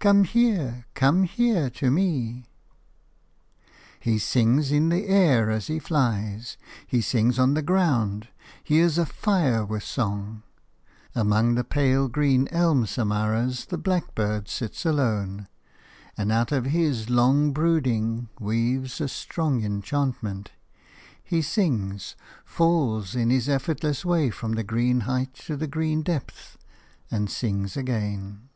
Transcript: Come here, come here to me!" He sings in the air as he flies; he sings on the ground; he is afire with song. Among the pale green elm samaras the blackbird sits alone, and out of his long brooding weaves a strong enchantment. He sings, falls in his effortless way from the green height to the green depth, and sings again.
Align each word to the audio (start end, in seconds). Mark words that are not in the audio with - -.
Come 0.00 0.24
here, 0.24 0.84
come 0.92 1.22
here 1.22 1.70
to 1.70 1.90
me!" 1.90 2.44
He 4.00 4.18
sings 4.18 4.70
in 4.70 4.90
the 4.90 5.06
air 5.06 5.48
as 5.50 5.68
he 5.68 5.78
flies; 5.78 6.58
he 6.86 7.00
sings 7.00 7.38
on 7.38 7.54
the 7.54 7.62
ground; 7.62 8.28
he 8.62 8.80
is 8.80 8.98
afire 8.98 9.64
with 9.64 9.82
song. 9.82 10.42
Among 11.14 11.54
the 11.54 11.64
pale 11.64 12.06
green 12.08 12.48
elm 12.48 12.84
samaras 12.84 13.64
the 13.68 13.78
blackbird 13.78 14.46
sits 14.46 14.84
alone, 14.84 15.48
and 16.18 16.30
out 16.30 16.52
of 16.52 16.66
his 16.66 17.08
long 17.08 17.52
brooding 17.52 18.28
weaves 18.38 19.00
a 19.00 19.08
strong 19.08 19.64
enchantment. 19.64 20.50
He 21.24 21.40
sings, 21.40 22.14
falls 22.44 23.14
in 23.14 23.30
his 23.30 23.48
effortless 23.48 24.04
way 24.04 24.28
from 24.28 24.52
the 24.52 24.64
green 24.64 25.00
height 25.08 25.32
to 25.46 25.56
the 25.56 25.66
green 25.66 26.02
depth, 26.02 26.58
and 27.10 27.30
sings 27.30 27.74
again. 27.74 28.50